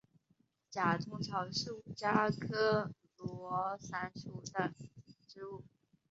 [0.71, 4.73] 假通草是五加科罗伞属的
[5.27, 5.63] 植物。